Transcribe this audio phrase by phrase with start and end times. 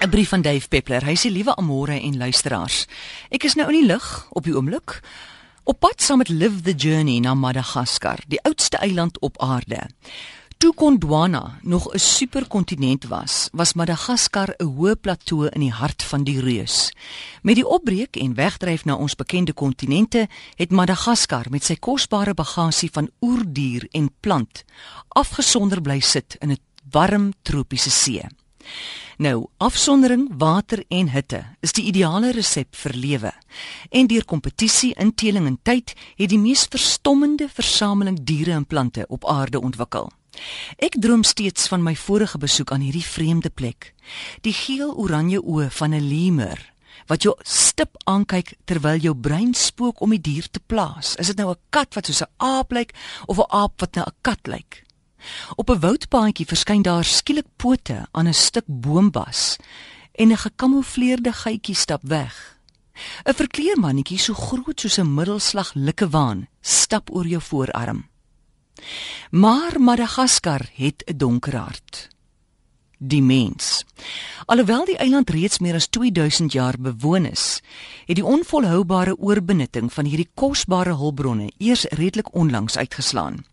[0.00, 1.04] 'n Brief van Dave Peppler.
[1.04, 2.86] Hy sê liewe Amore en luisteraars.
[3.30, 5.00] Ek is nou in die lug op die oomblik
[5.64, 9.90] op pad saam met Live the Journey na Madagaskar, die oudste eiland op aarde.
[10.58, 16.24] Toe Gondwana nog 'n superkontinent was, was Madagaskar 'n hoë plateau in die hart van
[16.24, 16.92] die reus.
[17.42, 22.90] Met die opbreek en wegdryf na ons bekende kontinente, het Madagaskar met sy kosbare bagasie
[22.92, 24.64] van oerdier en plant
[25.08, 26.58] afgesonder bly sit in 'n
[26.90, 28.22] warm tropiese see.
[29.18, 33.32] Nou, afsondering, water en hitte is die ideale resep vir lewe.
[33.90, 35.90] En deur kompetisie, inteling en tyd
[36.20, 40.06] het die mees verstommende versameling diere en plante op aarde ontwikkel.
[40.78, 43.90] Ek droom steeds van my vorige besoek aan hierdie vreemde plek.
[44.46, 46.62] Die geel-oranje oë van 'n lemur
[47.10, 51.16] wat jou stip aankyk terwyl jou brein spook om die dier te plaas.
[51.16, 52.94] Is dit nou 'n kat wat soos 'n aap lyk
[53.26, 54.84] of 'n aap wat na 'n kat lyk?
[55.54, 59.56] Op 'n woudpaadjie verskyn daar skielik pote aan 'n stuk boombas
[60.12, 62.58] en 'n gekamoufleerde geitjie stap weg.
[63.24, 68.08] 'n Verkleermannetjie so groot soos 'n middelslag likkewaan stap oor jou voorarm.
[69.30, 72.08] Maar Madagaskar het 'n donker hart.
[72.98, 73.84] Die mens.
[74.44, 77.60] Alhoewel die eiland reeds meer as 2000 jaar bewoon is,
[78.06, 83.44] het die onvolhoubare oorbenutting van hierdie kosbare hulpbronne eers redelik onlangs uitgeslaan.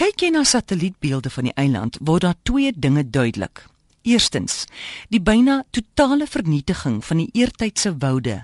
[0.00, 3.66] Kyk jy na satellietbeelde van die eiland, word daar twee dinge duidelik.
[4.08, 4.62] Eerstens,
[5.12, 8.38] die byna totale vernietiging van die eertydse woude.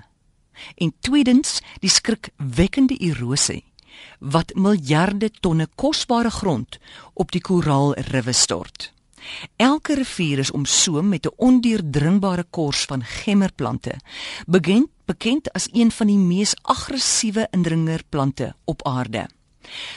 [0.77, 3.63] En tweedens, die skrikwekkende erosie
[4.19, 6.77] wat miljarde tonne kosbare grond
[7.17, 8.91] op die koraalriwe stort.
[9.57, 13.97] Elke rivier is omsoom met 'n ondeurdringbare kors van gemmerplante,
[14.45, 19.27] bekend bekend as een van die mees aggressiewe indringerplante op aarde.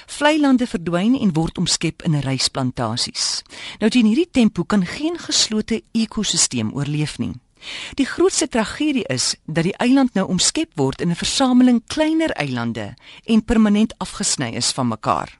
[0.06, 3.42] Vleilande verdwyn en word omskep in rysplantasies.
[3.78, 7.34] Nou teen hierdie tempo kan geen geslote ekosisteem oorleef nie.
[7.94, 12.94] Die grootste tragedie is dat die eiland nou omskep word in 'n versameling kleiner eilande
[13.24, 15.38] en permanent afgesny is van mekaar.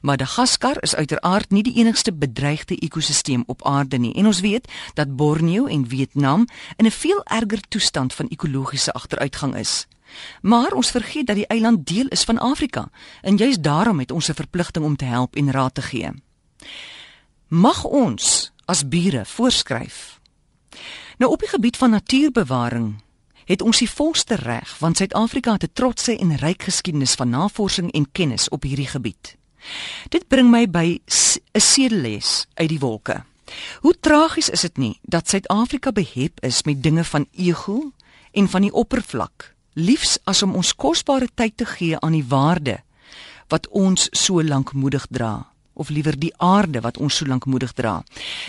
[0.00, 5.16] Madagaskar is uiteraard nie die enigste bedreigde ekosisteem op aarde nie en ons weet dat
[5.16, 6.46] Borneo en Vietnam
[6.76, 9.86] in 'n veel erger toestand van ekologiese agteruitgang is.
[10.42, 12.90] Maar ons vergeet dat die eiland deel is van Afrika
[13.22, 16.10] en juist daarom het ons 'n verpligting om te help en raad te gee.
[17.48, 20.20] Mag ons as bure voorskryf
[21.20, 23.02] Nou op die gebied van natuurbewaring
[23.44, 27.92] het ons die volste reg want Suid-Afrika het 'n trotse en ryk geskiedenis van navorsing
[27.92, 29.36] en kennis op hierdie gebied.
[30.08, 31.00] Dit bring my by
[31.52, 33.24] 'n sedeles uit die wolke.
[33.80, 37.92] Hoe tragies is dit nie dat Suid-Afrika behep is met dinge van ego
[38.32, 42.80] en van die oppervlak, liefs as om ons kosbare tyd te gee aan die waarde
[43.50, 45.46] wat ons so lankmoedig dra
[45.80, 48.02] of liewer die aarde wat ons so lankmoedig dra.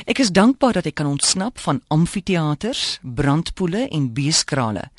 [0.03, 4.89] Ek is dankbaar dat ek kan ontsnap van amfitheaters, brandpoele en beeskrale,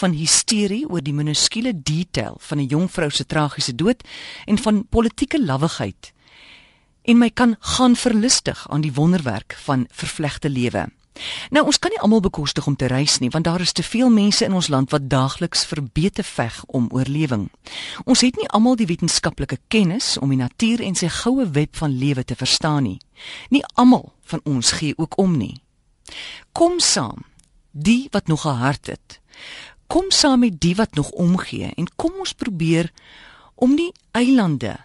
[0.00, 4.00] van hysterie oor die minuskule detail van 'n jong vrou se tragiese dood
[4.46, 6.14] en van politieke lawwigheid
[7.04, 10.86] en my kan gaan verlustig aan die wonderwerk van vervlegte lewe.
[11.50, 14.10] Nou ons kan nie almal bekostig om te reis nie want daar is te veel
[14.10, 17.50] mense in ons land wat daagliks verbete veg om oorlewing.
[18.04, 21.98] Ons het nie almal die wetenskaplike kennis om die natuur en sy goue web van
[21.98, 22.98] lewe te verstaan nie.
[23.50, 25.62] Nie almal van ons gee ook om nie.
[26.52, 27.24] Kom saam,
[27.70, 29.20] die wat nog 'n hart het.
[29.86, 32.92] Kom saam met die wat nog omgee en kom ons probeer
[33.54, 34.76] om die eilande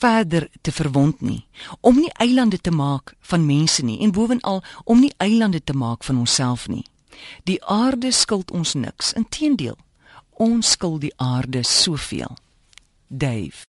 [0.00, 1.44] verder te verwond nie,
[1.80, 6.04] om nie eilande te maak van mense nie en bovenal om nie eilande te maak
[6.04, 6.84] van onsself nie.
[7.44, 9.76] Die aarde skuld ons niks, inteendeel,
[10.40, 12.36] ons skuld die aarde soveel.
[13.08, 13.66] Dave